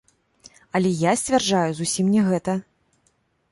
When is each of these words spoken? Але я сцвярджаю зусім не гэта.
Але 0.77 0.89
я 1.01 1.11
сцвярджаю 1.21 1.71
зусім 1.81 2.11
не 2.17 2.21
гэта. 2.31 2.59